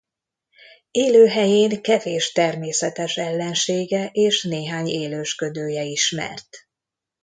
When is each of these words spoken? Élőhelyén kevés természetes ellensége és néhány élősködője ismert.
Élőhelyén 0.91 1.81
kevés 1.81 2.31
természetes 2.31 3.17
ellensége 3.17 4.09
és 4.13 4.43
néhány 4.43 4.87
élősködője 4.87 5.83
ismert. 5.83 6.49